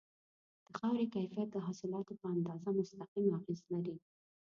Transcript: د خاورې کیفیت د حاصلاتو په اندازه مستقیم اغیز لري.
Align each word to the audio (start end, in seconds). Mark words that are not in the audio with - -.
د 0.65 0.67
خاورې 0.77 1.05
کیفیت 1.15 1.47
د 1.51 1.57
حاصلاتو 1.65 2.13
په 2.21 2.25
اندازه 2.35 2.69
مستقیم 2.77 3.27
اغیز 3.39 3.59
لري. 3.73 3.95